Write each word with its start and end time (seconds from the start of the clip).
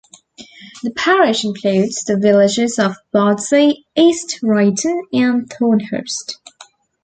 The 0.81 0.89
parish 0.95 1.45
includes 1.45 2.03
the 2.05 2.17
villages 2.17 2.79
of 2.79 2.97
Bardsey, 3.13 3.85
East 3.95 4.39
Rigton 4.41 5.01
and 5.13 5.47
Thornhurst. 5.47 6.39